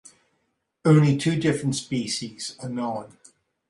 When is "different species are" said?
1.39-2.69